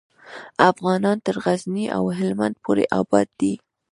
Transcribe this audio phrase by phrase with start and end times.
[0.71, 3.53] افغانان تر غزني او هیلمند پورې آباد دي.